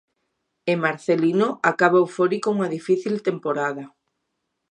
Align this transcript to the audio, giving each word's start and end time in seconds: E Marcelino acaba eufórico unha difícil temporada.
E 0.71 0.73
Marcelino 0.83 1.47
acaba 1.71 2.01
eufórico 2.03 2.47
unha 2.55 2.71
difícil 2.75 3.15
temporada. 3.27 3.83